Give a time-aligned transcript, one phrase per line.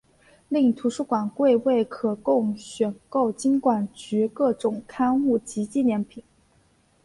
[0.49, 6.23] 另图书馆柜位可供选购金管局各种刊物及纪念品。